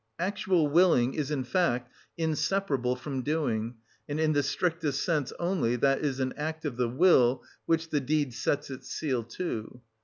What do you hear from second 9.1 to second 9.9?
to.